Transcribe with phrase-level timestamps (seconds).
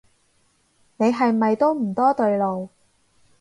[0.97, 2.69] 你係咪都唔多對路